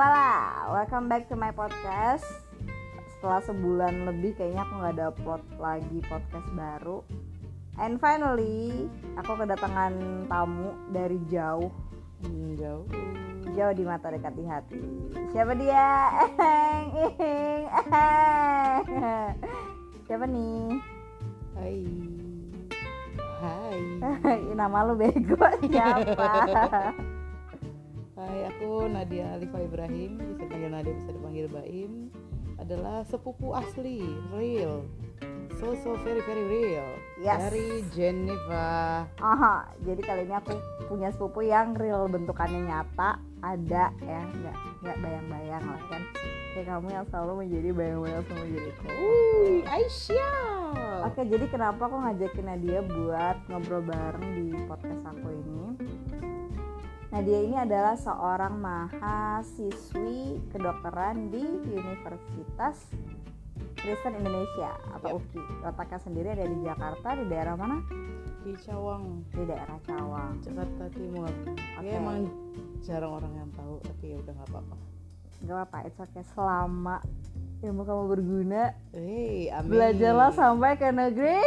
Wala, 0.00 0.64
welcome 0.72 1.12
back 1.12 1.28
to 1.28 1.36
my 1.36 1.52
podcast. 1.52 2.24
Setelah 3.12 3.44
sebulan 3.44 4.08
lebih 4.08 4.32
kayaknya 4.32 4.64
aku 4.64 4.72
nggak 4.80 4.94
ada 4.96 5.06
upload 5.12 5.44
lagi 5.60 6.00
podcast 6.08 6.48
baru. 6.56 7.04
And 7.76 8.00
finally, 8.00 8.88
aku 9.20 9.36
kedatangan 9.36 10.24
tamu 10.24 10.72
dari 10.88 11.20
jauh, 11.28 11.68
Hmm, 12.24 12.56
jauh. 12.56 12.88
jauh 13.52 13.76
di 13.76 13.84
mata 13.84 14.08
dekat 14.08 14.32
di 14.40 14.44
hati. 14.48 14.80
Siapa 15.36 15.52
dia? 15.52 15.88
Siapa 20.08 20.24
nih? 20.24 20.80
Hai. 21.60 21.80
Hai. 23.36 23.76
Nama 24.64 24.78
lu 24.80 24.96
bego 24.96 25.44
siapa? 25.68 26.32
Hai, 28.20 28.52
aku 28.52 28.84
Nadia 28.84 29.32
Alifa 29.32 29.64
Ibrahim, 29.64 30.20
bisa 30.20 30.44
dipanggil 30.44 30.68
Nadia, 30.68 30.92
bisa 30.92 31.08
dipanggil 31.08 31.46
Baim. 31.48 32.12
Adalah 32.60 33.00
sepupu 33.08 33.56
asli, 33.56 34.04
real. 34.36 34.84
So 35.56 35.72
so 35.80 35.96
very 36.04 36.20
very 36.28 36.44
real. 36.44 36.84
Yes. 37.16 37.48
Dari 37.48 37.80
Geneva. 37.96 39.08
Aha, 39.24 39.72
jadi 39.88 40.04
kali 40.04 40.28
ini 40.28 40.36
aku 40.36 40.52
punya 40.84 41.08
sepupu 41.16 41.48
yang 41.48 41.72
real 41.72 42.12
bentukannya 42.12 42.68
nyata, 42.68 43.16
ada 43.40 43.88
ya, 44.04 44.20
nggak 44.28 44.56
nggak 44.84 44.96
bayang-bayang 45.00 45.64
lah 45.64 45.80
kan. 45.88 46.04
Kayak 46.52 46.76
kamu 46.76 46.88
yang 46.92 47.06
selalu 47.08 47.32
menjadi 47.48 47.68
bayang-bayang 47.72 48.24
sama 48.28 48.44
diriku. 48.44 48.84
Wuih, 49.00 49.64
Aisyah. 49.64 51.08
Oke, 51.08 51.24
jadi 51.24 51.46
kenapa 51.48 51.88
aku 51.88 51.96
ngajakin 52.04 52.44
Nadia 52.52 52.84
buat 52.84 53.36
ngobrol 53.48 53.80
bareng 53.80 54.26
di 54.36 54.60
podcast 54.68 55.08
aku 55.08 55.28
ini? 55.32 55.60
Nadia 57.10 57.42
ini 57.42 57.58
adalah 57.58 57.98
seorang 57.98 58.62
mahasiswi 58.62 60.38
kedokteran 60.54 61.26
di 61.34 61.42
Universitas 61.66 62.86
Kristen 63.74 64.14
Indonesia 64.14 64.78
atau 64.94 65.18
Yap. 65.18 65.18
UKI. 65.18 65.42
Letaknya 65.66 65.98
sendiri 65.98 66.28
ada 66.30 66.46
di 66.46 66.58
Jakarta, 66.62 67.08
di 67.18 67.24
daerah 67.26 67.54
mana? 67.58 67.82
Di 68.46 68.54
Cawang, 68.62 69.26
Di 69.34 69.42
daerah 69.42 69.78
Cawang. 69.82 70.38
Jakarta 70.38 70.84
Timur. 70.94 71.26
Oke. 71.26 71.82
Ya 71.82 71.98
emang 71.98 72.30
jarang 72.80 73.12
orang 73.18 73.32
yang 73.34 73.50
tahu, 73.58 73.74
tapi 73.82 74.04
ya 74.14 74.16
udah 74.22 74.32
nggak 74.36 74.48
apa-apa. 74.54 74.76
Gak 75.40 75.54
apa-apa, 75.56 75.78
it's 75.88 75.98
okay. 75.98 76.24
Selama 76.30 76.96
ilmu 77.60 77.82
kamu 77.82 78.04
berguna, 78.06 78.62
Hey, 78.94 79.50
amin. 79.50 79.66
belajarlah 79.66 80.30
sampai 80.30 80.78
ke 80.78 80.88
negeri 80.94 81.40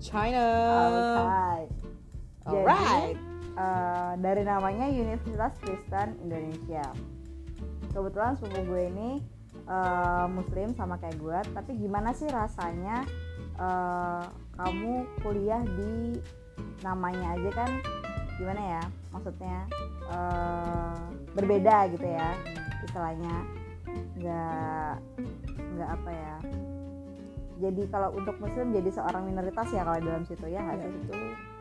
China. 0.00 0.42
Jadi, 2.44 2.66
Alright. 2.66 3.33
Eh, 3.54 4.12
dari 4.18 4.42
namanya 4.42 4.86
Universitas 4.90 5.54
Kristen 5.62 6.18
Indonesia. 6.22 6.84
Kebetulan 7.94 8.34
sepupu 8.38 8.60
gue 8.74 8.82
ini 8.90 9.10
eh, 9.66 10.26
Muslim 10.30 10.74
sama 10.74 10.98
kayak 10.98 11.18
gue, 11.18 11.38
tapi 11.54 11.78
gimana 11.78 12.10
sih 12.14 12.26
rasanya 12.30 13.06
eh, 13.58 14.24
kamu 14.58 15.06
kuliah 15.22 15.62
di 15.62 16.18
namanya 16.82 17.38
aja 17.38 17.50
kan 17.64 17.70
gimana 18.38 18.78
ya? 18.78 18.82
Maksudnya 19.14 19.58
eh, 20.10 20.96
berbeda 21.34 21.90
gitu 21.90 22.06
ya 22.06 22.30
istilahnya 22.84 23.34
nggak 24.14 24.94
nggak 25.74 25.90
apa 25.90 26.10
ya 26.14 26.36
jadi 27.58 27.82
kalau 27.90 28.10
untuk 28.14 28.38
muslim 28.38 28.70
jadi 28.70 28.90
seorang 28.90 29.26
minoritas 29.26 29.66
ya 29.74 29.82
kalau 29.82 29.98
dalam 29.98 30.22
situ 30.26 30.46
ya 30.46 30.62
Ya, 30.62 30.86
betul. 30.86 31.53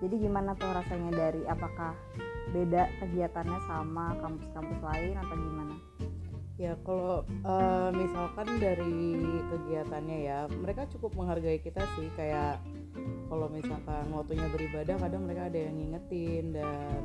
Jadi 0.00 0.14
gimana 0.28 0.52
tuh 0.56 0.68
rasanya 0.68 1.10
dari 1.14 1.42
apakah 1.48 1.96
beda 2.52 2.88
kegiatannya 3.00 3.58
sama 3.64 4.12
kampus-kampus 4.20 4.80
lain 4.84 5.14
atau 5.16 5.36
gimana? 5.36 5.74
Ya 6.56 6.72
kalau 6.84 7.20
eh, 7.28 7.90
misalkan 7.92 8.48
dari 8.56 9.20
kegiatannya 9.52 10.18
ya 10.24 10.38
mereka 10.48 10.88
cukup 10.92 11.12
menghargai 11.16 11.60
kita 11.60 11.84
sih. 11.96 12.08
Kayak 12.16 12.60
kalau 13.28 13.48
misalkan 13.52 14.08
waktunya 14.12 14.48
beribadah 14.48 14.96
kadang 14.96 15.28
mereka 15.28 15.52
ada 15.52 15.58
yang 15.68 15.76
ngingetin 15.76 16.56
dan 16.56 17.00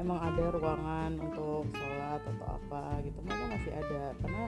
emang 0.00 0.18
ada 0.24 0.44
ruangan 0.56 1.20
untuk 1.20 1.68
sholat 1.76 2.20
atau 2.24 2.48
apa 2.48 3.00
gitu. 3.04 3.18
Mereka 3.20 3.41
masih 3.62 3.78
ada. 3.78 4.02
Karena 4.18 4.44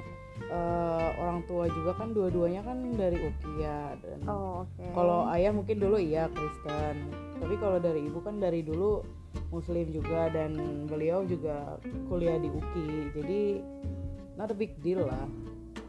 eh, 0.51 1.09
orang 1.23 1.39
tua 1.47 1.65
juga 1.71 1.95
kan 1.95 2.11
dua-duanya 2.11 2.67
kan 2.67 2.79
dari 2.99 3.19
UKI 3.23 3.55
ya 3.63 3.95
dan 4.03 4.19
oh 4.27 4.67
oke. 4.67 4.85
kalau 4.91 5.31
ayah 5.31 5.55
mungkin 5.55 5.79
dulu 5.79 5.97
iya 6.03 6.27
Kristen. 6.35 7.15
Tapi 7.39 7.55
kalau 7.63 7.79
dari 7.79 8.11
ibu 8.11 8.19
kan 8.19 8.43
dari 8.43 8.67
dulu 8.67 9.07
Muslim 9.55 9.87
juga 9.95 10.27
dan 10.35 10.59
beliau 10.91 11.23
juga 11.23 11.79
kuliah 12.11 12.43
di 12.43 12.51
UKI. 12.51 12.99
Jadi 13.15 13.41
not 14.35 14.51
a 14.51 14.57
big 14.59 14.75
deal 14.83 15.07
lah. 15.07 15.31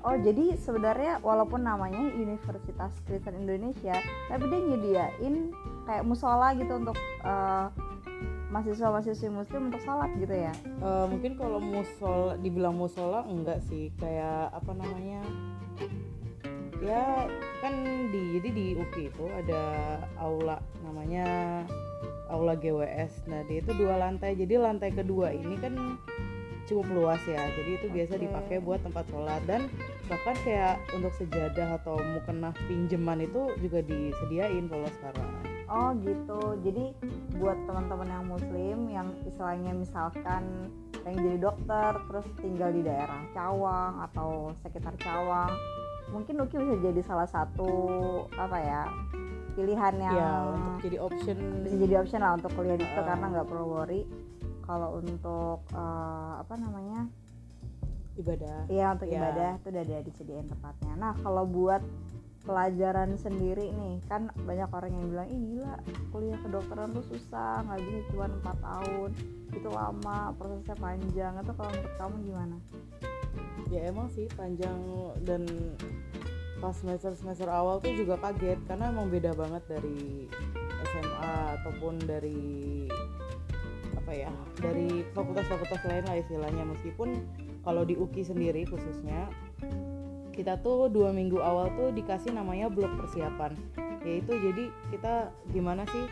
Oh 0.05 0.13
jadi 0.13 0.53
sebenarnya 0.61 1.17
walaupun 1.25 1.65
namanya 1.65 1.97
Universitas 2.13 2.93
Kristen 3.09 3.41
Indonesia 3.41 3.97
tapi 4.29 4.45
dia 4.53 4.61
nyediain 4.61 5.49
kayak 5.89 6.05
musola 6.05 6.53
gitu 6.53 6.77
untuk 6.77 6.93
eh, 7.25 7.65
mahasiswa-mahasiswi 8.53 9.29
muslim 9.33 9.73
untuk 9.73 9.81
sholat 9.81 10.11
gitu 10.17 10.35
ya? 10.35 10.53
Eh, 10.65 11.05
mungkin 11.09 11.37
kalau 11.39 11.57
musol 11.57 12.37
dibilang 12.39 12.77
musola 12.77 13.25
enggak 13.25 13.61
sih. 13.65 13.89
Kayak 13.97 14.53
apa 14.53 14.71
namanya 14.75 15.21
ya 16.83 17.25
kan 17.63 17.73
di 18.13 18.37
jadi 18.37 18.49
di 18.51 18.65
UKI 18.77 19.09
itu 19.09 19.25
ada 19.31 19.61
aula 20.21 20.59
namanya 20.85 21.63
aula 22.29 22.53
GWS 22.53 23.25
nah 23.25 23.41
dia 23.47 23.63
itu 23.63 23.71
dua 23.73 23.97
lantai. 23.97 24.37
Jadi 24.37 24.53
lantai 24.59 24.91
kedua 24.93 25.33
ini 25.33 25.55
kan 25.57 25.97
cukup 26.65 26.85
luas 26.93 27.21
ya. 27.25 27.41
Jadi 27.53 27.71
itu 27.81 27.87
biasa 27.93 28.17
dipakai 28.17 28.57
buat 28.61 28.81
tempat 28.81 29.05
sholat. 29.09 29.41
Dan 29.45 29.69
bahkan 30.05 30.37
kayak 30.45 30.81
untuk 30.93 31.13
sejadah 31.17 31.81
atau 31.81 31.97
mukena 31.97 32.53
pinjaman 32.69 33.25
itu 33.25 33.53
juga 33.61 33.81
disediain 33.85 34.65
kalau 34.69 34.89
sekarang 35.01 35.29
oh 35.75 35.91
gitu 35.99 36.39
jadi 36.63 36.95
buat 37.35 37.59
teman-teman 37.67 38.07
yang 38.07 38.25
muslim 38.25 38.77
yang 38.87 39.07
istilahnya 39.27 39.75
misalkan 39.75 40.71
pengen 41.03 41.19
jadi 41.21 41.39
dokter 41.51 41.91
terus 42.07 42.25
tinggal 42.39 42.71
di 42.71 42.81
daerah 42.81 43.21
Cawang 43.35 43.99
atau 44.09 44.55
sekitar 44.63 44.95
Cawang 44.97 45.51
mungkin 46.09 46.39
Uki 46.41 46.55
bisa 46.57 46.75
jadi 46.79 47.01
salah 47.03 47.27
satu 47.27 47.69
apa 48.39 48.57
ya 48.57 48.81
pilihan 49.53 49.95
yang 49.99 50.15
ya 50.15 50.31
untuk 50.51 50.75
jadi 50.81 50.97
option 51.03 51.37
bisa 51.61 51.75
jadi 51.75 51.93
option 51.99 52.19
lah 52.23 52.39
untuk 52.39 52.51
kuliah 52.55 52.79
di 52.79 52.85
situ 52.87 53.01
Uh. 53.01 53.07
karena 53.07 53.25
nggak 53.35 53.47
perlu 53.47 53.65
worry 53.67 54.01
kalau 54.65 54.97
untuk 54.97 55.59
eh, 55.75 56.33
apa 56.41 56.53
namanya 56.57 57.05
ibadah 58.15 58.65
Iya 58.71 58.95
untuk 58.95 59.07
Ya. 59.11 59.19
ibadah 59.19 59.49
itu 59.59 59.67
udah 59.69 59.83
ada 59.83 59.97
disediain 60.01 60.47
tempatnya. 60.47 60.93
Nah 60.95 61.13
kalau 61.19 61.43
buat 61.43 61.83
pelajaran 62.45 63.17
sendiri 63.17 63.73
nih. 63.73 63.99
Kan 64.07 64.29
banyak 64.45 64.69
orang 64.69 64.91
yang 64.93 65.05
bilang 65.11 65.27
ih 65.27 65.41
gila 65.41 65.75
kuliah 66.13 66.39
kedokteran 66.39 66.93
tuh 66.93 67.05
susah 67.11 67.65
nggak 67.65 67.81
bisa 67.83 67.99
cuma 68.13 68.25
empat 68.29 68.57
tahun 68.61 69.09
itu 69.51 69.69
lama 69.73 70.17
prosesnya 70.37 70.75
panjang. 70.77 71.33
Itu 71.41 71.51
kalau 71.57 71.71
menurut 71.73 71.95
kamu 71.99 72.15
gimana? 72.23 72.57
ya 73.73 73.89
emang 73.89 74.07
sih 74.13 74.29
panjang 74.37 74.77
dan 75.25 75.45
pas 76.61 76.73
semester 76.77 77.11
semester 77.17 77.49
awal 77.49 77.81
tuh 77.81 77.91
juga 77.97 78.15
kaget 78.21 78.61
karena 78.69 78.93
emang 78.93 79.09
beda 79.11 79.35
banget 79.35 79.63
dari 79.67 80.29
SMA 80.85 81.35
ataupun 81.61 81.99
dari 82.05 82.87
apa 83.97 84.11
ya 84.13 84.31
dari 84.61 85.03
fakultas-fakultas 85.11 85.81
lain 85.83 86.05
lah 86.05 86.17
istilahnya. 86.21 86.63
Meskipun 86.77 87.09
kalau 87.65 87.81
di 87.83 87.97
UKI 87.97 88.23
sendiri 88.23 88.61
khususnya 88.69 89.27
kita 90.35 90.59
tuh 90.59 90.91
dua 90.91 91.15
minggu 91.15 91.39
awal 91.39 91.71
tuh 91.73 91.95
dikasih 91.95 92.35
namanya 92.35 92.67
blok 92.67 92.91
persiapan. 92.99 93.55
Yaitu 94.03 94.35
jadi 94.37 94.69
kita 94.91 95.33
gimana 95.49 95.87
sih 95.89 96.05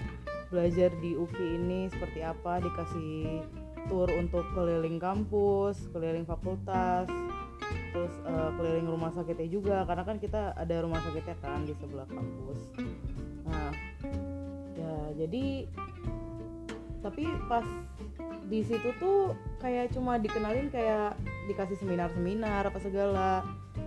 belajar 0.49 0.93
di 1.01 1.17
UKI 1.17 1.49
ini 1.57 1.79
seperti 1.89 2.21
apa 2.21 2.61
dikasih 2.61 3.41
tour 3.89 4.07
untuk 4.15 4.45
keliling 4.53 5.01
kampus 5.01 5.89
keliling 5.91 6.23
fakultas 6.23 7.09
terus 7.89 8.13
eh, 8.25 8.49
keliling 8.57 8.85
rumah 8.85 9.09
sakitnya 9.13 9.49
juga 9.49 9.77
karena 9.89 10.05
kan 10.05 10.17
kita 10.21 10.53
ada 10.53 10.75
rumah 10.85 11.01
sakitnya 11.01 11.35
kan 11.41 11.65
di 11.65 11.73
sebelah 11.77 12.05
kampus. 12.05 12.59
Nah 13.49 13.69
ya 14.77 14.95
jadi 15.25 15.65
tapi 17.01 17.27
pas 17.49 17.65
di 18.47 18.61
situ 18.61 18.93
tuh 19.01 19.33
kayak 19.57 19.89
cuma 19.93 20.21
dikenalin 20.21 20.69
kayak 20.69 21.17
dikasih 21.49 21.77
seminar-seminar 21.81 22.69
apa 22.69 22.79
segala 22.79 23.41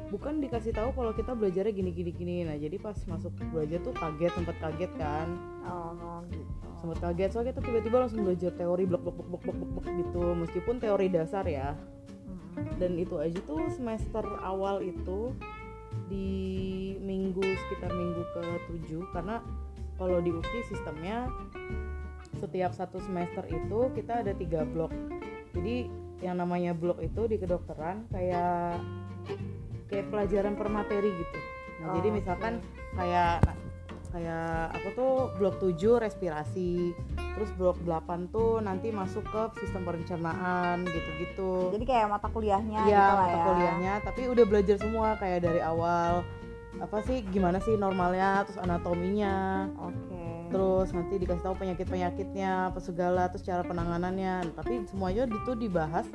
bukan 0.06 0.38
dikasih 0.38 0.70
tahu 0.70 0.94
kalau 0.94 1.10
kita 1.10 1.34
belajarnya 1.34 1.74
gini 1.74 1.90
gini 1.90 2.12
gini 2.14 2.34
nah 2.46 2.54
jadi 2.54 2.78
pas 2.78 2.94
masuk 3.10 3.34
belajar 3.50 3.82
tuh 3.82 3.94
kaget 3.94 4.32
sempat 4.34 4.56
kaget 4.62 4.92
kan. 4.94 5.28
Oh 5.66 6.22
gitu. 6.30 6.66
sempat 6.76 6.98
kaget 7.02 7.30
soalnya 7.32 7.50
kita 7.56 7.62
tiba-tiba 7.66 7.96
langsung 8.04 8.20
belajar 8.22 8.52
teori 8.54 8.84
blok 8.86 9.02
blok 9.02 9.16
blok 9.16 9.28
blok 9.28 9.42
blok 9.42 9.56
blok, 9.56 9.70
blok 9.82 9.86
gitu. 9.98 10.24
Meskipun 10.46 10.74
teori 10.78 11.06
dasar 11.10 11.44
ya. 11.48 11.74
Dan 12.80 12.96
itu 12.96 13.18
aja 13.20 13.36
tuh 13.44 13.66
semester 13.72 14.24
awal 14.40 14.80
itu 14.80 15.34
di 16.06 16.94
minggu 17.00 17.42
sekitar 17.42 17.90
minggu 17.90 18.22
ke 18.36 18.42
7 18.92 19.14
karena 19.16 19.40
kalau 19.96 20.20
di 20.20 20.28
UKI 20.28 20.60
sistemnya 20.68 21.26
setiap 22.36 22.76
satu 22.76 23.00
semester 23.00 23.48
itu 23.48 23.90
kita 23.96 24.20
ada 24.22 24.32
tiga 24.36 24.62
blok. 24.68 24.92
Jadi 25.56 25.88
yang 26.20 26.40
namanya 26.40 26.76
blok 26.76 27.00
itu 27.00 27.28
di 27.28 27.36
kedokteran 27.40 28.08
kayak 28.12 28.80
kayak 29.86 30.10
pelajaran 30.10 30.54
per 30.54 30.68
materi 30.68 31.10
gitu. 31.12 31.38
Nah, 31.76 31.86
Oh, 31.86 31.94
jadi 32.00 32.08
misalkan 32.08 32.52
kayak 32.94 33.44
kayak 34.08 34.72
aku 34.72 34.88
tuh 34.96 35.12
blok 35.36 35.60
7 35.60 36.00
respirasi, 36.00 36.96
terus 37.36 37.50
blok 37.54 37.76
8 37.84 38.32
tuh 38.32 38.58
nanti 38.58 38.88
masuk 38.88 39.20
ke 39.22 39.60
sistem 39.60 39.84
perencanaan 39.84 40.88
gitu-gitu. 40.88 41.68
jadi 41.76 41.84
kayak 41.84 42.06
mata 42.08 42.28
kuliahnya 42.32 42.80
Iya, 42.82 42.96
gitu 42.96 43.12
lah 43.12 43.20
mata 43.20 43.36
ya. 43.36 43.44
kuliahnya, 43.44 43.92
tapi 44.00 44.22
udah 44.26 44.44
belajar 44.48 44.76
semua 44.80 45.08
kayak 45.20 45.44
dari 45.44 45.60
awal. 45.60 46.24
Apa 46.76 47.04
sih 47.04 47.24
gimana 47.26 47.60
sih 47.60 47.76
normalnya, 47.76 48.44
terus 48.44 48.56
anatominya, 48.56 49.68
oke. 49.76 50.24
Terus 50.46 50.88
nanti 50.92 51.14
dikasih 51.16 51.42
tahu 51.42 51.56
penyakit-penyakitnya 51.58 52.72
apa 52.72 52.80
segala 52.80 53.28
terus 53.28 53.44
cara 53.44 53.64
penanganannya. 53.64 54.54
Tapi 54.54 54.86
semuanya 54.86 55.24
itu 55.26 55.52
dibahas 55.52 56.06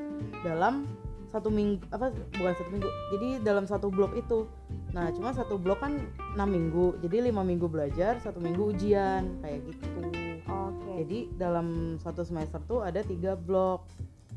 dalam 0.41 0.85
satu 1.31 1.47
minggu 1.47 1.79
apa 1.95 2.11
bukan 2.11 2.53
satu 2.59 2.69
minggu 2.69 2.89
jadi 3.15 3.27
dalam 3.41 3.65
satu 3.65 3.87
blok 3.87 4.13
itu. 4.19 4.45
Nah 4.91 5.07
cuma 5.15 5.31
satu 5.31 5.55
blok 5.55 5.79
kan 5.79 5.95
enam 6.35 6.49
minggu 6.51 6.99
jadi 6.99 7.31
lima 7.31 7.41
minggu 7.41 7.71
belajar 7.71 8.19
satu 8.19 8.43
minggu 8.43 8.75
ujian 8.75 9.39
kayak 9.39 9.63
gitu. 9.71 9.99
Oke. 10.51 10.91
Jadi 11.01 11.19
dalam 11.39 11.95
satu 12.03 12.27
semester 12.27 12.59
tuh 12.67 12.83
ada 12.83 12.99
tiga 12.99 13.39
blok. 13.39 13.87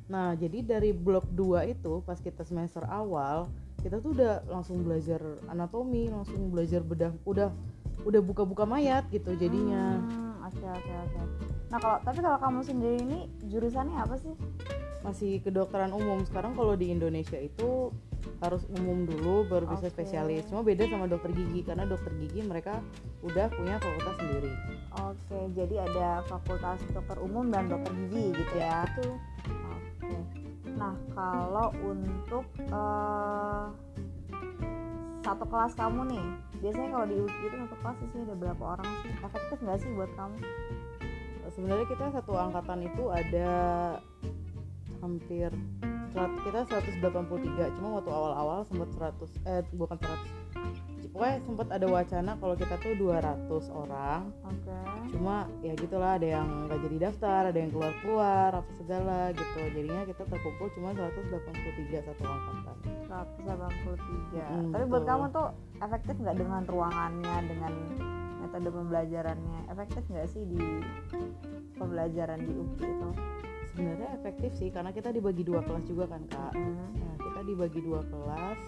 Nah 0.06 0.38
jadi 0.38 0.62
dari 0.62 0.94
blok 0.94 1.26
2 1.34 1.74
itu 1.74 2.00
pas 2.06 2.16
kita 2.22 2.46
semester 2.46 2.86
awal 2.86 3.50
kita 3.82 4.00
tuh 4.00 4.16
udah 4.16 4.48
langsung 4.48 4.80
belajar 4.80 5.20
anatomi 5.50 6.08
langsung 6.08 6.48
belajar 6.48 6.80
bedah 6.80 7.12
udah 7.28 7.52
udah 8.06 8.20
buka-buka 8.24 8.64
mayat 8.64 9.04
gitu 9.10 9.34
jadinya. 9.34 9.98
Hmm, 9.98 10.46
oke 10.46 10.62
oke 10.62 10.92
oke. 11.10 11.20
Nah 11.68 11.78
kalau 11.82 11.98
tapi 12.06 12.18
kalau 12.22 12.38
kamu 12.38 12.60
sendiri 12.62 12.96
ini 13.02 13.18
jurusannya 13.50 13.98
apa 13.98 14.16
sih 14.20 14.34
masih 15.04 15.44
kedokteran 15.44 15.92
umum. 15.92 16.24
Sekarang 16.24 16.56
kalau 16.56 16.74
di 16.74 16.88
Indonesia 16.88 17.36
itu 17.36 17.92
harus 18.40 18.64
umum 18.72 19.04
dulu 19.04 19.44
baru 19.46 19.68
bisa 19.68 19.92
spesialis. 19.92 20.48
Cuma 20.48 20.64
beda 20.64 20.88
sama 20.88 21.04
dokter 21.04 21.30
gigi 21.36 21.60
karena 21.60 21.84
dokter 21.84 22.10
gigi 22.16 22.40
mereka 22.40 22.80
udah 23.20 23.52
punya 23.52 23.76
fakultas 23.76 24.16
sendiri. 24.16 24.52
Oke 24.96 25.38
jadi 25.52 25.74
ada 25.84 26.08
fakultas 26.24 26.80
dokter 26.90 27.20
umum 27.20 27.52
dan 27.52 27.68
dokter 27.68 27.92
gigi 28.08 28.32
gitu 28.32 28.54
ya? 28.56 28.88
Itu 28.96 29.08
oke. 29.44 30.16
Nah 30.74 30.96
kalau 31.12 31.68
untuk 31.84 32.44
eh, 32.64 33.64
satu 35.24 35.44
kelas 35.48 35.72
kamu 35.76 36.00
nih 36.12 36.26
biasanya 36.64 36.88
kalau 36.96 37.06
di 37.08 37.16
UKI 37.20 37.44
itu 37.44 37.56
satu 37.68 37.76
kelas 37.80 37.96
sih 38.00 38.20
ada 38.24 38.34
berapa 38.40 38.64
orang 38.64 38.88
sih? 39.04 39.10
Efektif 39.20 39.56
nggak 39.60 39.78
sih 39.84 39.90
buat 39.92 40.10
kamu? 40.16 40.36
Sebenarnya 41.54 41.86
kita 41.86 42.04
satu 42.18 42.32
angkatan 42.34 42.88
itu 42.88 43.04
ada 43.12 43.48
hampir 45.04 45.52
kita 46.14 46.60
183 46.70 47.76
cuma 47.76 47.98
waktu 47.98 48.10
awal-awal 48.14 48.62
sempat 48.70 48.88
100 48.96 49.50
eh 49.50 49.62
bukan 49.74 49.98
100 49.98 50.44
pokoknya 51.14 51.38
sempat 51.46 51.68
ada 51.70 51.86
wacana 51.86 52.32
kalau 52.42 52.54
kita 52.58 52.74
tuh 52.82 52.92
200 52.98 53.46
orang. 53.70 54.34
Oke. 54.42 54.74
Cuma 55.14 55.46
ya 55.62 55.78
gitulah 55.78 56.18
ada 56.18 56.26
yang 56.26 56.48
nggak 56.66 56.80
jadi 56.90 56.96
daftar 57.06 57.54
ada 57.54 57.58
yang 57.62 57.70
keluar 57.70 57.92
keluar 58.02 58.50
apa 58.58 58.70
segala 58.82 59.18
gitu. 59.30 59.58
Jadinya 59.78 60.02
kita 60.10 60.22
terkumpul 60.26 60.66
cuma 60.74 60.88
183 60.90 62.02
satu 62.10 62.22
angkatan. 62.26 62.76
183 63.06 64.02
Mm, 64.34 64.74
tapi 64.74 64.84
buat 64.90 65.06
betul. 65.06 65.10
kamu 65.14 65.24
tuh 65.30 65.48
efektif 65.78 66.14
nggak 66.18 66.36
dengan 66.36 66.62
ruangannya 66.66 67.36
dengan 67.46 67.72
metode 68.42 68.68
pembelajarannya? 68.74 69.58
Efektif 69.70 70.02
nggak 70.10 70.26
sih 70.26 70.42
di 70.50 70.62
pembelajaran 71.78 72.42
di 72.42 72.52
UKI 72.52 72.86
itu 72.90 73.08
sebenarnya 73.74 74.08
efektif 74.14 74.50
sih 74.54 74.70
karena 74.70 74.94
kita 74.94 75.10
dibagi 75.10 75.42
dua 75.42 75.60
kelas 75.66 75.84
juga 75.90 76.06
kan 76.06 76.22
kak. 76.30 76.54
Hmm, 76.54 76.94
nah 76.94 77.14
kita 77.18 77.40
dibagi 77.42 77.80
dua 77.82 78.00
kelas 78.06 78.60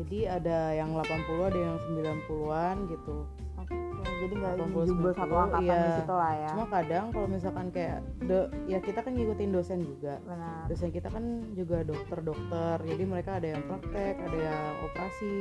jadi 0.00 0.40
ada 0.40 0.58
yang 0.72 0.96
80 0.96 1.50
ada 1.50 1.60
yang 1.60 1.76
90-an 1.76 2.76
gitu. 2.88 3.16
Oke 3.60 3.76
jadi 4.20 4.34
nggak 4.36 4.54
80, 4.60 4.88
jubel 4.92 5.12
satu 5.16 5.32
90, 5.32 5.44
angkatan 5.48 5.64
iya. 5.64 5.80
di 5.80 5.92
situ 5.96 6.14
lah 6.14 6.32
ya. 6.36 6.50
Cuma 6.52 6.66
kadang 6.68 7.04
kalau 7.08 7.28
misalkan 7.28 7.66
kayak 7.72 7.98
do, 8.28 8.38
ya 8.68 8.78
kita 8.84 9.00
kan 9.00 9.12
ngikutin 9.16 9.50
dosen 9.50 9.78
juga. 9.80 10.14
Benar. 10.28 10.62
Dosen 10.68 10.90
kita 10.92 11.08
kan 11.08 11.24
juga 11.56 11.78
dokter-dokter 11.82 12.76
jadi 12.84 13.02
mereka 13.08 13.30
ada 13.40 13.48
yang 13.56 13.62
praktek 13.64 14.14
ada 14.20 14.38
yang 14.38 14.64
operasi 14.84 15.34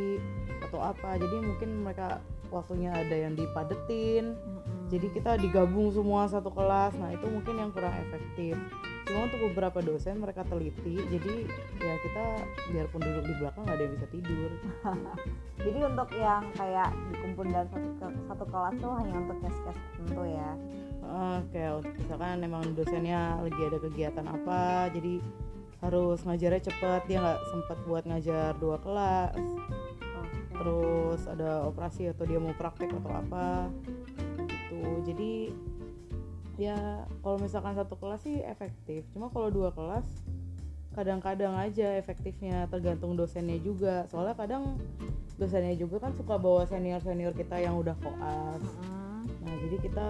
atau 0.64 0.80
apa. 0.80 1.20
Jadi 1.20 1.36
mungkin 1.44 1.70
mereka 1.84 2.24
waktunya 2.50 2.96
ada 2.96 3.16
yang 3.16 3.36
dipadetin. 3.36 4.34
Mm-mm. 4.34 4.90
jadi 4.90 5.08
kita 5.14 5.32
digabung 5.38 5.92
semua 5.92 6.26
satu 6.32 6.50
kelas. 6.50 6.96
Nah 6.98 7.14
itu 7.14 7.28
mungkin 7.28 7.60
yang 7.60 7.70
kurang 7.76 7.94
efektif 8.10 8.56
cuma 9.10 9.26
untuk 9.26 9.42
beberapa 9.50 9.82
dosen 9.82 10.22
mereka 10.22 10.46
teliti 10.46 11.02
jadi 11.02 11.50
ya 11.82 11.94
kita 12.06 12.26
biarpun 12.70 13.02
duduk 13.02 13.26
di 13.26 13.34
belakang 13.42 13.64
nggak 13.66 13.78
ada 13.82 13.84
yang 13.90 13.94
bisa 13.98 14.08
tidur. 14.14 14.52
Jadi 15.66 15.80
untuk 15.84 16.10
yang 16.16 16.44
kayak 16.56 16.90
dikumpul 17.12 17.46
dalam 17.52 17.68
satu, 17.68 17.90
ke- 18.00 18.20
satu 18.32 18.46
kelas 18.48 18.76
tuh 18.80 18.92
hanya 18.96 19.16
untuk 19.20 19.38
kes-kes 19.44 19.76
tertentu 19.76 20.24
ya? 20.24 20.50
Eh, 21.10 21.40
kayak 21.52 21.74
misalkan 22.00 22.40
emang 22.46 22.64
dosennya 22.78 23.42
lagi 23.42 23.62
ada 23.66 23.78
kegiatan 23.82 24.26
apa 24.30 24.88
jadi 24.94 25.14
harus 25.80 26.20
ngajarnya 26.24 26.62
cepet 26.70 27.02
dia 27.10 27.18
nggak 27.20 27.42
sempat 27.50 27.78
buat 27.90 28.04
ngajar 28.06 28.54
dua 28.62 28.78
kelas. 28.80 29.36
Terus 30.54 31.22
ada 31.26 31.66
operasi 31.66 32.12
atau 32.12 32.24
dia 32.28 32.40
mau 32.40 32.54
praktek 32.54 32.92
atau 32.94 33.12
apa 33.16 33.74
gitu. 34.48 34.84
Jadi 35.08 35.52
ya 36.60 37.08
kalau 37.24 37.40
misalkan 37.40 37.72
satu 37.72 37.96
kelas 37.96 38.20
sih 38.28 38.44
efektif. 38.44 39.08
Cuma 39.16 39.32
kalau 39.32 39.48
dua 39.48 39.72
kelas 39.72 40.04
kadang-kadang 40.92 41.56
aja 41.56 41.96
efektifnya 41.96 42.68
tergantung 42.68 43.16
dosennya 43.16 43.56
juga. 43.64 44.04
Soalnya 44.12 44.36
kadang 44.36 44.76
dosennya 45.40 45.80
juga 45.80 46.04
kan 46.04 46.12
suka 46.20 46.36
bawa 46.36 46.68
senior 46.68 47.00
senior 47.00 47.32
kita 47.32 47.64
yang 47.64 47.80
udah 47.80 47.96
koas. 48.04 48.64
Nah 49.40 49.56
jadi 49.64 49.78
kita 49.80 50.08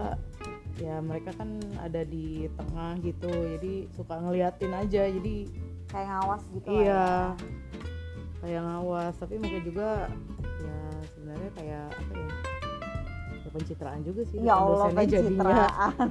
ya 0.81 0.97
mereka 1.05 1.37
kan 1.37 1.61
ada 1.85 2.01
di 2.01 2.49
tengah 2.57 2.97
gitu. 3.05 3.29
Jadi 3.29 3.85
suka 3.93 4.17
ngeliatin 4.17 4.73
aja. 4.73 5.05
Jadi 5.05 5.45
kayak 5.93 6.07
ngawas 6.09 6.43
gitu 6.49 6.69
iya. 6.81 6.89
ya. 6.89 7.05
kayak 8.41 8.61
ngawas. 8.65 9.13
Tapi 9.21 9.37
mungkin 9.37 9.61
juga 9.61 10.09
ya 10.65 10.79
sebenarnya 11.13 11.49
kayak 11.53 11.87
apa 11.93 12.13
ya 12.17 12.28
ya 13.49 13.55
pencitraan 13.55 13.99
juga 13.99 14.21
sih 14.23 14.37
ya 14.39 14.53
Allah 14.53 14.85
dosennya 14.85 15.05
jadinya. 15.09 15.43
pencitraan. 15.49 16.07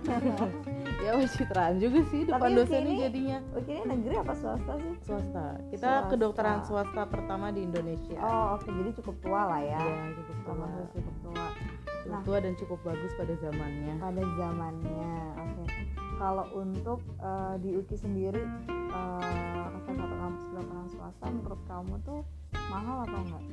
Ya 0.98 1.10
pencitraan 1.14 1.74
juga 1.78 1.98
sih 2.04 2.20
depan 2.24 2.40
Tapi 2.40 2.56
dosennya 2.56 2.82
ini- 2.90 3.00
jadinya. 3.00 3.38
ini 3.60 3.80
negeri 3.86 4.14
apa 4.18 4.34
swasta 4.34 4.72
sih? 4.76 4.92
Swasta. 5.00 5.44
Kita 5.68 5.78
Swasta. 5.88 6.08
kedokteran 6.10 6.58
swasta 6.62 7.02
pertama 7.04 7.46
di 7.48 7.60
Indonesia. 7.62 8.18
Oh 8.18 8.56
oke. 8.56 8.66
Jadi 8.66 8.90
cukup 8.96 9.16
tua 9.20 9.40
lah 9.46 9.60
ya. 9.60 9.78
Iya, 9.78 9.94
cukup 10.12 10.36
tua. 10.36 10.50
Termasuk 10.50 10.84
cukup 10.92 11.14
tua. 11.22 11.46
Cukup 11.54 12.06
Nah. 12.08 12.22
tua 12.24 12.38
dan 12.40 12.52
cukup 12.56 12.78
bagus 12.82 13.12
pada 13.14 13.34
zamannya. 13.38 13.94
Pada 13.96 14.22
zamannya 14.34 15.12
oke. 15.36 15.62
Kalau 16.18 16.46
untuk 16.52 16.98
eh, 17.16 17.54
di 17.60 17.70
UKI 17.72 17.96
sendiri 17.96 18.42
salah 18.90 19.70
satu 19.86 20.14
kampus 20.16 20.42
kedokteran 20.44 20.86
swasta 20.88 21.24
menurut 21.28 21.62
kamu 21.64 21.94
tuh 22.02 22.20
mahal 22.66 23.04
atau 23.04 23.20
enggak? 23.22 23.44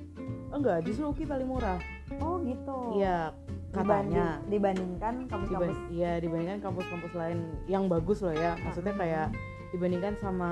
Enggak 0.49 0.77
justru 0.81 1.03
UKI 1.05 1.25
paling 1.25 1.47
murah. 1.47 1.77
Oh 2.17 2.41
gitu. 2.41 2.77
Iya. 2.95 3.29
Dibanding- 3.29 3.44
katanya 3.75 4.25
dibandingkan 4.45 5.15
kampus-kampus 5.25 5.75
Diban- 5.75 5.91
iya 5.91 6.11
dibandingkan 6.17 6.59
kampus-kampus 6.61 7.13
lain 7.13 7.39
yang 7.65 7.83
bagus 7.85 8.19
loh 8.19 8.31
ya 8.31 8.55
maksudnya 8.57 8.93
kayak 8.93 9.27
dibandingkan 9.69 10.13
sama 10.15 10.51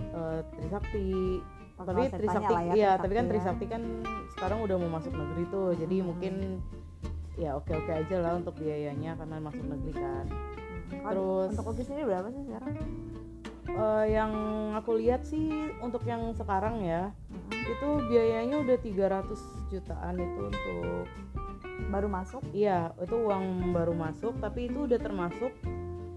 eh, 0.00 0.40
Trisakti 0.52 1.08
tapi 1.76 2.02
Trisakti 2.12 2.52
lah 2.52 2.62
ya, 2.62 2.72
iya 2.74 2.90
tapi 2.94 3.12
kan 3.14 3.24
ya. 3.24 3.30
Trisakti 3.30 3.64
kan 3.66 3.82
sekarang 4.30 4.58
udah 4.60 4.76
mau 4.76 4.90
masuk 4.92 5.12
negeri 5.12 5.44
tuh 5.48 5.72
jadi 5.74 5.96
Mm-mm. 5.96 6.06
mungkin 6.06 6.34
ya 7.34 7.56
oke 7.56 7.72
oke 7.74 7.88
aja 7.90 8.16
lah 8.18 8.36
untuk 8.36 8.52
biayanya 8.54 9.16
karena 9.16 9.36
masuk 9.38 9.64
negeri 9.64 9.92
kan 9.94 10.26
Hmm. 10.90 11.06
Terus- 11.06 11.54
untuk 11.54 11.70
UKI 11.70 11.84
sendiri 11.84 12.04
berapa 12.04 12.28
sih 12.30 12.42
sekarang 12.44 12.74
Eh, 13.70 14.06
yang 14.10 14.32
aku 14.74 14.98
lihat 14.98 15.22
sih 15.22 15.46
untuk 15.78 16.02
yang 16.02 16.34
sekarang 16.34 16.82
ya 16.82 17.14
Mm-mm. 17.30 17.70
itu 17.70 17.88
biayanya 18.10 18.58
udah 18.58 18.74
300 18.74 19.38
jutaan 19.70 20.18
itu 20.18 20.40
untuk 20.44 21.06
baru 21.90 22.08
masuk? 22.08 22.42
Iya 22.54 22.94
itu 23.00 23.16
uang 23.16 23.74
baru 23.74 23.92
masuk 23.96 24.38
tapi 24.38 24.68
itu 24.70 24.86
udah 24.86 24.98
termasuk 25.00 25.52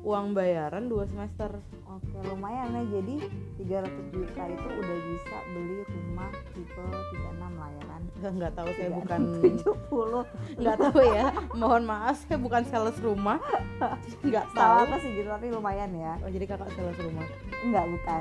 uang 0.03 0.35
bayaran 0.35 0.91
dua 0.91 1.07
semester. 1.07 1.49
Oke 1.87 2.17
lumayan 2.27 2.75
ya. 2.75 2.83
Jadi 2.99 3.15
300 3.63 4.13
juta 4.13 4.43
itu 4.51 4.67
udah 4.67 4.97
bisa 5.07 5.37
beli 5.55 5.79
rumah 5.87 6.31
tipe 6.51 6.83
36 6.83 7.39
lah 7.39 7.69
ya 7.71 7.83
kan? 7.87 8.01
Nggak 8.37 8.53
tahu 8.53 8.69
saya 8.75 8.89
bukan 8.99 9.21
70 9.39 10.59
nggak 10.59 10.77
tahu 10.77 11.01
ya. 11.07 11.25
Mohon 11.55 11.83
maaf 11.87 12.15
saya 12.27 12.37
bukan 12.37 12.63
sales 12.67 12.97
rumah. 12.99 13.39
Nggak 14.27 14.45
tahu 14.51 14.75
apa 14.83 14.95
sih 14.99 15.09
gitu 15.15 15.29
tapi 15.31 15.47
lumayan 15.49 15.91
ya. 15.95 16.19
Oh 16.21 16.29
jadi 16.29 16.45
kakak 16.51 16.69
sales 16.75 16.99
rumah? 16.99 17.25
Enggak 17.63 17.85
bukan. 17.87 18.19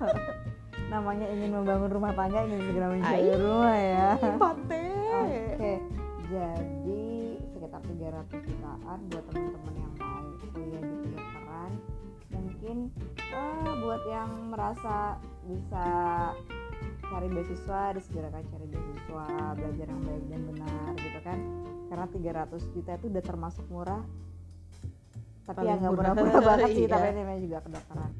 Namanya 0.90 1.26
ingin 1.30 1.54
membangun 1.54 1.90
rumah 1.92 2.10
tangga 2.16 2.42
ingin 2.48 2.66
segera 2.66 2.86
mencari 2.90 3.30
rumah 3.36 3.76
ya. 3.78 4.08
Oke 4.18 5.99
jadi 6.30 7.02
sekitar 7.50 7.82
300 7.82 8.46
jutaan 8.46 8.98
buat 9.10 9.24
teman-teman 9.28 9.74
yang 9.74 9.92
mau 9.98 10.22
kuliah 10.48 10.78
di 10.80 10.96
kedokteran 11.04 11.72
mungkin 12.30 12.76
eh, 13.18 13.72
buat 13.82 14.02
yang 14.06 14.30
merasa 14.48 15.18
bisa 15.44 15.86
cari 17.02 17.26
beasiswa 17.28 17.80
disegerakan 17.92 18.42
cari 18.46 18.66
beasiswa 18.70 19.26
belajar 19.52 19.86
yang 19.90 20.02
baik 20.06 20.24
dan 20.30 20.42
benar 20.46 20.88
gitu 20.96 21.18
kan 21.20 21.38
karena 21.90 22.06
300 22.06 22.74
juta 22.74 22.90
itu 22.94 23.06
udah 23.10 23.24
termasuk 23.26 23.64
murah 23.66 24.02
tapi 25.42 25.66
ya 25.66 25.74
Paling 25.74 25.78
nggak 25.82 25.92
murah. 25.92 26.12
murah-murah 26.14 26.42
banget 26.46 26.68
sih 26.70 26.84
Iya. 26.86 26.94
tapi 26.94 27.06
ini 27.10 27.34
juga 27.42 27.58
kedokteran 27.66 28.10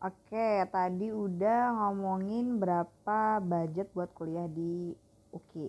Oke, 0.00 0.64
tadi 0.72 1.12
udah 1.12 1.76
ngomongin 1.76 2.56
berapa 2.56 3.36
budget 3.44 3.92
buat 3.92 4.08
kuliah 4.16 4.48
di 4.48 4.96
UKI. 5.28 5.68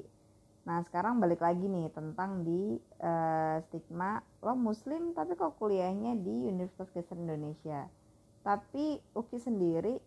Nah, 0.63 0.79
sekarang 0.87 1.19
balik 1.19 1.43
lagi 1.43 1.67
nih 1.67 1.91
tentang 1.91 2.47
di 2.47 2.79
eh, 2.79 3.55
stigma 3.67 4.23
lo 4.39 4.55
muslim 4.55 5.11
tapi 5.11 5.35
kok 5.35 5.59
kuliahnya 5.59 6.15
di 6.23 6.47
Universitas 6.47 6.87
Kristen 6.95 7.27
Indonesia. 7.27 7.91
Tapi 8.39 9.03
UKI 9.11 9.39
sendiri 9.51 9.99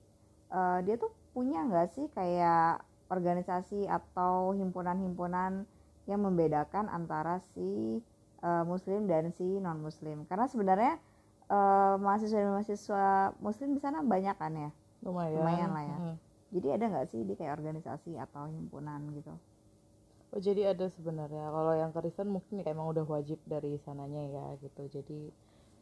eh, 0.49 0.79
dia 0.89 0.97
tuh 0.97 1.13
punya 1.37 1.61
nggak 1.69 1.93
sih 1.93 2.09
kayak 2.17 2.81
organisasi 3.13 3.85
atau 3.93 4.57
himpunan-himpunan 4.57 5.69
yang 6.09 6.21
membedakan 6.25 6.89
antara 6.89 7.45
si 7.53 8.01
eh, 8.41 8.65
muslim 8.65 9.05
dan 9.05 9.37
si 9.37 9.61
non 9.61 9.85
muslim. 9.85 10.25
Karena 10.25 10.49
sebenarnya 10.49 10.97
eh, 11.51 11.95
mahasiswa 12.01 12.39
dan 12.41 12.53
mahasiswa 12.55 13.05
muslim 13.41 13.77
di 13.77 13.81
sana 13.83 14.01
banyak 14.01 14.37
kan 14.37 14.53
ya. 14.55 14.71
lumayan 15.05 15.41
Lumayan 15.41 15.71
lah 15.73 15.85
ya. 15.85 15.99
Mhm. 16.01 16.17
Jadi 16.55 16.69
ada 16.71 16.85
nggak 16.87 17.07
sih 17.11 17.21
di 17.27 17.35
kayak 17.35 17.59
organisasi 17.59 18.15
atau 18.17 18.47
himpunan 18.47 19.03
gitu? 19.13 19.35
Oh 20.35 20.41
jadi 20.43 20.75
ada 20.75 20.87
sebenarnya. 20.91 21.51
Kalau 21.51 21.73
yang 21.75 21.91
Kristen 21.95 22.31
mungkin 22.31 22.63
kayak 22.63 22.75
emang 22.75 22.91
udah 22.91 23.07
wajib 23.07 23.39
dari 23.47 23.79
sananya 23.83 24.23
ya 24.23 24.47
gitu. 24.63 24.83
Jadi 24.91 25.31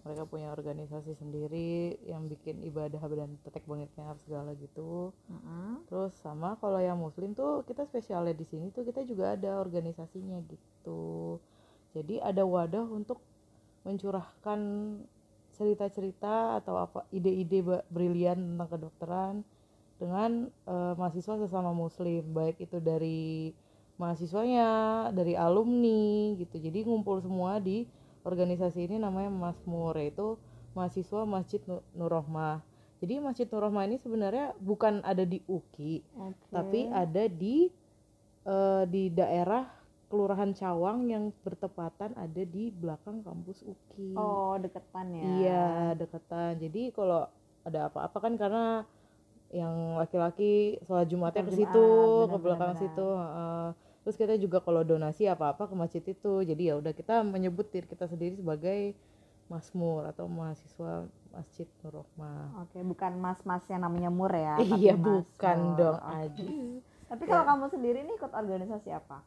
mereka 0.02 0.26
punya 0.26 0.50
organisasi 0.50 1.14
sendiri 1.14 1.94
yang 2.10 2.26
bikin 2.26 2.58
ibadah 2.66 2.98
dan 3.06 3.38
tetek 3.46 3.62
bengeknya 3.70 4.18
segala 4.26 4.50
gitu. 4.58 5.14
Mm-mm. 5.30 5.86
Terus 5.86 6.12
sama 6.18 6.58
kalau 6.58 6.82
yang 6.82 6.98
Muslim 6.98 7.38
tuh 7.38 7.62
kita 7.64 7.86
spesialnya 7.86 8.34
di 8.34 8.42
sini 8.42 8.74
tuh 8.74 8.82
kita 8.82 9.06
juga 9.06 9.38
ada 9.38 9.62
organisasinya 9.62 10.42
gitu. 10.50 11.38
Jadi 11.94 12.18
ada 12.18 12.42
wadah 12.42 12.82
untuk 12.90 13.22
mencurahkan 13.86 14.60
cerita-cerita 15.52 16.60
atau 16.60 16.80
apa 16.80 17.04
ide-ide 17.12 17.60
brilian 17.92 18.36
tentang 18.36 18.68
kedokteran 18.68 19.34
dengan 20.02 20.50
eh, 20.66 20.94
mahasiswa 20.98 21.38
sesama 21.38 21.70
Muslim, 21.70 22.26
baik 22.34 22.58
itu 22.66 22.82
dari 22.82 23.54
mahasiswanya, 24.00 24.70
dari 25.14 25.38
alumni 25.38 26.34
gitu. 26.40 26.58
Jadi 26.58 26.82
ngumpul 26.82 27.22
semua 27.22 27.62
di 27.62 27.86
organisasi 28.26 28.90
ini 28.90 28.96
namanya 28.98 29.30
Masmur 29.30 29.94
yaitu 29.98 30.38
mahasiswa 30.74 31.22
Masjid 31.22 31.62
Nu- 31.70 31.84
Nur 31.94 32.10
Rohmah. 32.10 32.64
Jadi 32.98 33.18
Masjid 33.22 33.46
Nur 33.46 33.62
Rohmah 33.66 33.86
ini 33.86 33.98
sebenarnya 34.02 34.54
bukan 34.58 35.02
ada 35.06 35.22
di 35.22 35.42
UKI, 35.46 36.02
Oke. 36.18 36.50
tapi 36.50 36.80
ada 36.90 37.26
di 37.30 37.70
eh, 38.46 38.84
di 38.90 39.10
daerah 39.10 39.81
Kelurahan 40.12 40.52
Cawang 40.52 41.08
yang 41.08 41.32
bertepatan 41.40 42.12
ada 42.20 42.42
di 42.44 42.68
belakang 42.68 43.24
kampus 43.24 43.64
UKI. 43.64 44.12
Oh 44.12 44.60
deketan 44.60 45.08
ya? 45.16 45.24
Iya, 45.24 45.68
deketan. 45.96 46.60
Jadi 46.60 46.92
kalau 46.92 47.32
ada 47.64 47.88
apa-apa 47.88 48.20
kan 48.20 48.36
karena 48.36 48.84
yang 49.48 49.96
laki-laki 49.96 50.76
sholat 50.84 51.08
Jumatnya 51.08 51.48
ke 51.48 51.56
situ, 51.56 51.88
ke 52.28 52.36
belakang 52.36 52.76
benar-benar. 52.76 52.92
situ. 52.92 53.08
heeh. 53.08 53.66
Terus 54.04 54.16
kita 54.20 54.34
juga 54.36 54.60
kalau 54.60 54.84
donasi 54.84 55.24
apa-apa 55.32 55.64
ke 55.64 55.74
masjid 55.80 56.04
itu. 56.04 56.44
Jadi 56.44 56.62
ya 56.68 56.76
udah 56.76 56.92
kita 56.92 57.24
menyebut 57.24 57.72
diri 57.72 57.88
kita 57.88 58.04
sendiri 58.04 58.36
sebagai 58.36 58.92
Masmur 59.48 60.04
atau 60.12 60.28
mahasiswa 60.28 61.08
Masjid 61.32 61.68
Nur. 61.80 62.04
Oke, 62.60 62.84
bukan 62.84 63.16
mas-mas 63.16 63.64
yang 63.72 63.80
namanya 63.80 64.12
Mur 64.12 64.32
ya? 64.32 64.60
Iya, 64.60 64.92
bukan 64.92 65.58
dong. 65.80 65.96
Aji. 66.04 66.84
Tapi 67.08 67.22
kalau 67.24 67.44
kamu 67.48 67.64
sendiri 67.72 67.98
nih 68.04 68.14
ikut 68.20 68.32
organisasi 68.32 68.92
apa? 68.92 69.24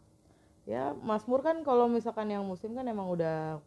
Ya, 0.65 0.97
Masmur 1.05 1.45
kan 1.45 1.61
kalau 1.61 1.85
misalkan 1.85 2.29
yang 2.33 2.41
muslim 2.41 2.73
kan 2.73 2.85
emang 2.89 3.05
udah 3.05 3.61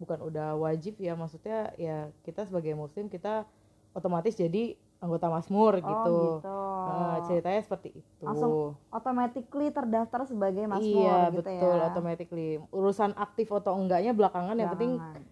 bukan 0.00 0.18
udah 0.24 0.56
wajib 0.56 0.96
ya, 0.96 1.12
maksudnya 1.12 1.70
ya 1.76 2.08
kita 2.24 2.48
sebagai 2.48 2.72
muslim 2.72 3.12
kita 3.12 3.44
otomatis 3.92 4.32
jadi 4.34 4.74
anggota 5.04 5.28
Masmur 5.28 5.84
gitu. 5.84 6.16
Oh 6.16 6.40
gitu. 6.40 6.60
Nah, 6.84 7.16
ceritanya 7.28 7.60
seperti 7.60 7.88
itu. 8.00 8.24
Langsung 8.24 8.80
Automatically 8.88 9.68
terdaftar 9.68 10.20
sebagai 10.24 10.64
Masmur 10.64 11.04
iya, 11.04 11.28
gitu 11.28 11.44
betul, 11.44 11.74
ya? 11.76 11.84
automatically. 11.92 12.50
Urusan 12.72 13.12
aktif 13.20 13.52
atau 13.52 13.76
enggaknya 13.76 14.16
belakangan 14.16 14.56
yang 14.56 14.72
penting 14.72 14.96
Belakangan. 14.96 15.22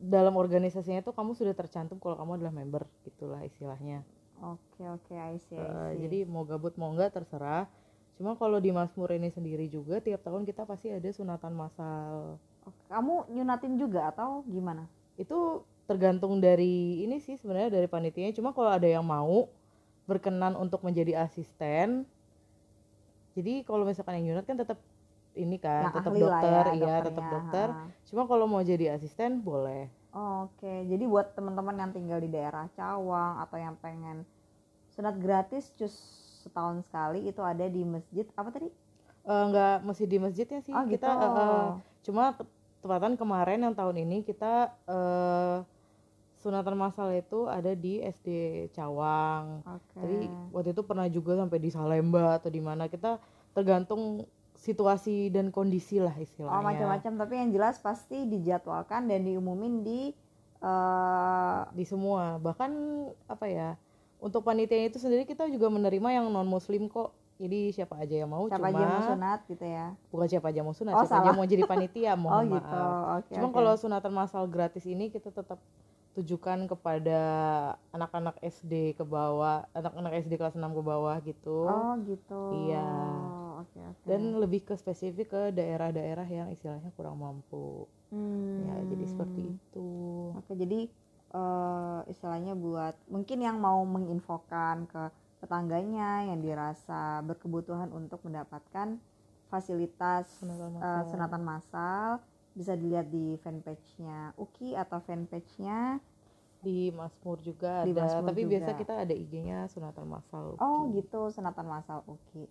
dalam 0.00 0.34
organisasinya 0.40 1.04
itu 1.04 1.12
kamu 1.12 1.36
sudah 1.36 1.52
tercantum 1.52 2.00
kalau 2.00 2.16
kamu 2.16 2.40
adalah 2.40 2.54
member 2.56 2.82
gitulah 3.04 3.44
istilahnya. 3.44 4.00
Oke 4.40 4.88
oke, 4.88 5.12
I 5.12 5.36
see, 5.36 5.60
I 5.60 5.92
see. 5.92 6.08
jadi 6.08 6.24
mau 6.24 6.48
gabut 6.48 6.72
mau 6.80 6.88
enggak 6.88 7.12
terserah. 7.12 7.68
Cuma 8.20 8.36
kalau 8.36 8.60
di 8.60 8.68
Masmur 8.68 9.16
ini 9.16 9.32
sendiri 9.32 9.64
juga 9.72 9.96
tiap 9.96 10.20
tahun 10.20 10.44
kita 10.44 10.68
pasti 10.68 10.92
ada 10.92 11.08
sunatan 11.08 11.56
massal. 11.56 12.36
Oke, 12.68 12.76
kamu 12.92 13.32
nyunatin 13.32 13.80
juga 13.80 14.12
atau 14.12 14.44
gimana? 14.44 14.84
Itu 15.16 15.64
tergantung 15.88 16.36
dari 16.36 17.00
ini 17.00 17.16
sih 17.16 17.40
sebenarnya 17.40 17.80
dari 17.80 17.88
panitianya. 17.88 18.36
Cuma 18.36 18.52
kalau 18.52 18.76
ada 18.76 18.84
yang 18.84 19.08
mau 19.08 19.48
berkenan 20.04 20.52
untuk 20.52 20.84
menjadi 20.84 21.24
asisten. 21.24 22.04
Jadi 23.32 23.64
kalau 23.64 23.88
misalkan 23.88 24.20
yang 24.20 24.36
unit 24.36 24.44
kan 24.44 24.60
tetap 24.60 24.76
ini 25.32 25.56
kan, 25.56 25.88
Yang 25.88 26.04
tetap 26.04 26.12
lah 26.12 26.20
dokter, 26.20 26.64
ya, 26.68 26.74
iya 26.76 26.96
tetap 27.00 27.24
dokter. 27.24 27.68
ha. 27.72 27.88
Cuma 28.04 28.28
kalau 28.28 28.44
mau 28.44 28.60
jadi 28.60 29.00
asisten 29.00 29.40
boleh. 29.40 29.88
Oke, 30.12 30.84
jadi 30.92 31.08
buat 31.08 31.32
teman-teman 31.32 31.72
yang 31.72 31.90
tinggal 31.96 32.20
di 32.20 32.28
daerah 32.28 32.68
Cawang 32.76 33.40
atau 33.40 33.56
yang 33.56 33.80
pengen 33.80 34.28
sunat 34.92 35.16
gratis 35.16 35.72
cus 35.78 35.96
setahun 36.50 36.82
sekali 36.82 37.30
itu 37.30 37.38
ada 37.40 37.64
di 37.70 37.86
masjid. 37.86 38.26
Apa 38.34 38.50
tadi? 38.50 38.66
Eh, 39.20 39.44
nggak 39.46 39.86
mesti 39.86 40.04
di 40.10 40.18
masjidnya 40.18 40.60
sih. 40.60 40.74
Oh 40.74 40.82
kita 40.82 41.06
gitu. 41.06 41.22
eh, 41.22 41.38
eh, 41.38 41.68
cuma 42.02 42.34
te- 42.34 42.50
tepatan 42.82 43.14
kemarin 43.14 43.62
yang 43.62 43.74
tahun 43.78 44.02
ini 44.02 44.26
kita 44.26 44.74
eh, 44.90 45.56
sunatan 46.40 46.74
massal 46.74 47.12
itu 47.12 47.46
ada 47.46 47.70
di 47.76 48.00
SD 48.00 48.28
Cawang. 48.72 49.60
Oke. 49.62 50.00
jadi 50.02 50.26
waktu 50.50 50.72
itu 50.72 50.82
pernah 50.82 51.06
juga 51.06 51.36
sampai 51.36 51.58
di 51.60 51.70
Salemba 51.70 52.40
atau 52.40 52.50
di 52.50 52.58
mana. 52.64 52.90
Kita 52.90 53.20
tergantung 53.52 54.24
situasi 54.56 55.28
dan 55.28 55.52
kondisi 55.52 56.00
lah 56.00 56.12
istilahnya. 56.16 56.56
Oh 56.56 56.64
macam-macam. 56.64 57.12
Tapi 57.22 57.34
yang 57.38 57.50
jelas 57.52 57.76
pasti 57.78 58.24
dijadwalkan 58.24 59.06
dan 59.06 59.24
diumumin 59.24 59.84
di 59.84 60.00
eh 60.60 61.60
di 61.72 61.84
semua. 61.84 62.40
Bahkan 62.40 62.70
apa 63.28 63.46
ya 63.48 63.68
untuk 64.20 64.44
panitia 64.44 64.86
itu 64.86 64.96
sendiri 64.96 65.24
kita 65.24 65.48
juga 65.48 65.68
menerima 65.68 66.08
yang 66.12 66.26
non 66.28 66.46
muslim 66.46 66.86
kok 66.86 67.10
jadi 67.40 67.72
siapa 67.72 67.96
aja 67.96 68.20
yang 68.20 68.28
mau 68.28 68.44
siapa 68.44 68.68
cuma 68.68 68.76
aja 68.76 68.84
mau 68.84 69.02
sunat 69.08 69.40
gitu 69.48 69.64
ya. 69.64 69.86
bukan 70.12 70.26
siapa 70.28 70.46
aja 70.52 70.60
mau 70.60 70.74
sunat 70.76 70.92
Oh, 70.92 71.02
siapa 71.02 71.16
aja 71.16 71.24
salah. 71.24 71.38
mau 71.40 71.46
jadi 71.48 71.62
panitia 71.64 72.12
oh 72.16 72.20
mohon 72.20 72.44
gitu. 72.52 72.80
maaf 72.84 73.24
Oke. 73.24 73.32
Cuma 73.32 73.48
oke. 73.48 73.56
kalau 73.56 73.72
sunatan 73.80 74.12
massal 74.12 74.44
gratis 74.44 74.84
ini 74.84 75.08
kita 75.08 75.32
tetap 75.32 75.56
tujukan 76.10 76.66
kepada 76.66 77.20
anak-anak 77.94 78.34
SD 78.42 78.98
ke 78.98 79.04
bawah, 79.06 79.62
anak-anak 79.72 80.18
SD 80.20 80.36
kelas 80.36 80.58
6 80.58 80.60
ke 80.60 80.82
bawah 80.82 81.16
gitu. 81.22 81.58
Oh 81.64 81.94
gitu. 82.02 82.42
Iya. 82.66 82.88
Oke 83.62 83.78
oke. 83.78 84.04
Dan 84.04 84.36
lebih 84.36 84.60
ke 84.66 84.74
spesifik 84.74 85.30
ke 85.30 85.42
daerah-daerah 85.54 86.26
yang 86.26 86.50
istilahnya 86.50 86.90
kurang 86.92 87.16
mampu. 87.16 87.86
Hmm. 88.10 88.66
Ya, 88.66 88.74
jadi 88.90 89.04
seperti 89.06 89.40
itu. 89.54 89.88
Oke, 90.34 90.52
jadi 90.58 90.90
eh, 91.34 92.00
istilahnya 92.12 92.54
buat 92.54 92.94
mungkin 93.08 93.38
yang 93.42 93.56
mau 93.60 93.82
menginfokan 93.86 94.86
ke 94.86 95.02
tetangganya 95.40 96.28
yang 96.28 96.38
dirasa 96.42 97.24
berkebutuhan 97.24 97.88
untuk 97.92 98.20
mendapatkan 98.26 99.00
fasilitas 99.50 100.26
Sunatan 100.38 100.70
eh, 100.78 101.02
massal. 101.02 101.04
sunatan 101.10 101.42
massal 101.42 102.08
bisa 102.52 102.74
dilihat 102.74 103.06
di 103.08 103.38
fanpage-nya 103.38 104.34
Uki 104.36 104.74
atau 104.74 104.98
fanpage-nya 105.00 106.00
Di 106.60 106.92
Masmur 106.92 107.40
juga 107.40 107.86
Di 107.86 107.92
ada, 107.96 108.04
Masmur 108.04 108.28
tapi 108.28 108.44
juga. 108.44 108.50
biasa 108.52 108.70
kita 108.76 108.92
ada 109.04 109.14
IG-nya 109.16 109.58
sunatan 109.72 110.06
massal. 110.06 110.60
Oh 110.60 110.92
gitu 110.92 111.32
sunatan 111.32 111.66
massal 111.66 112.04
Uki. 112.06 112.44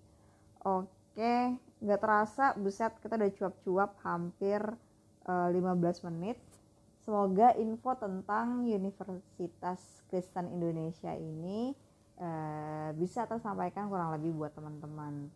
Oke, 0.66 1.36
nggak 1.80 2.00
terasa 2.02 2.46
buset 2.58 2.92
kita 3.00 3.16
udah 3.16 3.32
cuap-cuap 3.38 3.92
hampir 4.04 4.62
eh, 5.26 5.48
15 5.54 6.08
menit. 6.10 6.40
Semoga 7.10 7.58
info 7.58 7.98
tentang 7.98 8.70
Universitas 8.70 9.82
Kristen 10.14 10.46
Indonesia 10.54 11.10
ini 11.18 11.74
eh, 12.22 12.90
bisa 12.94 13.26
tersampaikan 13.26 13.90
kurang 13.90 14.14
lebih 14.14 14.38
buat 14.38 14.54
teman-teman. 14.54 15.34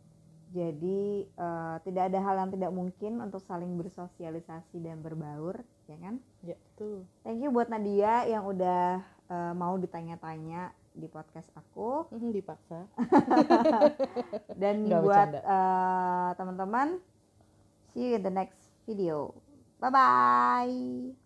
Jadi 0.54 1.26
eh, 1.26 1.76
tidak 1.82 2.14
ada 2.14 2.20
hal 2.22 2.46
yang 2.46 2.54
tidak 2.54 2.70
mungkin 2.70 3.26
untuk 3.26 3.42
saling 3.42 3.74
bersosialisasi 3.74 4.86
dan 4.86 5.02
berbaur, 5.02 5.66
ya 5.90 5.98
kan? 5.98 6.22
Ya, 6.46 6.62
tuh. 6.78 7.10
Thank 7.26 7.42
you 7.42 7.50
buat 7.50 7.74
Nadia 7.74 8.30
yang 8.30 8.46
udah 8.46 9.02
eh, 9.34 9.54
mau 9.58 9.74
ditanya-tanya 9.74 10.78
di 10.94 11.10
podcast 11.10 11.50
aku 11.58 12.06
Dipaksa. 12.14 12.86
dan 14.62 14.86
Nggak 14.86 15.02
buat 15.02 15.30
eh, 15.42 16.30
teman-teman 16.38 17.02
see 17.98 18.14
you 18.14 18.18
in 18.18 18.22
the 18.22 18.34
next 18.34 18.58
video 18.86 19.34
bye 19.78 19.90
bye 19.90 21.23